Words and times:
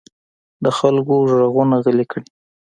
د 0.63 0.65
خلکو 0.77 1.13
غږونه 1.29 1.75
غلي 1.85 2.05
کړي. 2.11 2.27